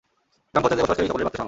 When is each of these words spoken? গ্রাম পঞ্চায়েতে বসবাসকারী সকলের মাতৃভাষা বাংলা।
গ্রাম 0.51 0.61
পঞ্চায়েতে 0.63 0.81
বসবাসকারী 0.83 1.07
সকলের 1.09 1.25
মাতৃভাষা 1.25 1.27
বাংলা। 1.27 1.37